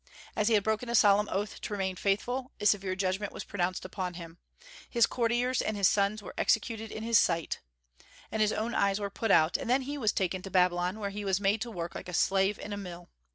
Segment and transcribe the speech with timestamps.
[0.35, 3.85] As he had broken a solemn oath to remain faithful, a severe judgment was pronounced
[3.85, 4.39] upon him.
[4.89, 7.59] His courtiers and his sons were executed in his sight,
[8.31, 11.23] his own eyes were put out, and then he was taken to Babylon, where he
[11.23, 13.09] was made to work like a slave in a mill.